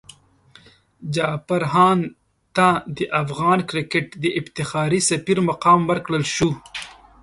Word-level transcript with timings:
جعفر 1.15 1.61
هاند 1.73 2.03
ته 2.55 2.67
د 2.97 2.99
افغان 3.21 3.59
کرکټ 3.69 4.07
د 4.23 4.25
افتخاري 4.39 4.99
سفیر 5.09 5.37
مقام 5.49 5.79
ورکړل 5.89 6.23
شو. 6.35 6.49